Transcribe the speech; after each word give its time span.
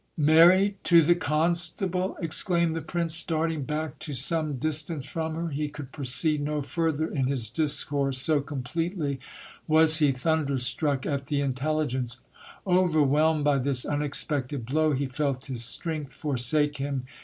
Married 0.17 0.83
to 0.85 1.03
the 1.03 1.13
constable! 1.13 2.17
exclaimed 2.19 2.75
the 2.75 2.81
prince, 2.81 3.15
starting 3.15 3.61
back 3.65 3.99
to 3.99 4.13
some 4.13 4.55
dis 4.57 4.81
tance 4.81 5.05
from 5.05 5.35
her. 5.35 5.49
He 5.49 5.67
could 5.69 5.91
proceed 5.91 6.41
no 6.41 6.63
further 6.63 7.05
in 7.05 7.27
his 7.27 7.47
discourse, 7.49 8.17
so 8.17 8.41
completely 8.41 9.19
THE 9.19 9.19
FATAL 9.19 9.67
MARRIAGE. 9.67 9.67
129 9.67 9.81
was 9.83 9.97
he 9.99 10.23
thunderstruck 10.23 11.05
at 11.05 11.27
the 11.27 11.41
intelligence. 11.41 12.17
Overwhelmed 12.65 13.43
by 13.43 13.59
this 13.59 13.85
unexpected 13.85 14.65
blow, 14.65 14.93
he 14.93 15.05
felt 15.05 15.45
his 15.45 15.63
strength 15.63 16.13
forsake 16.13 16.77
him. 16.77 17.03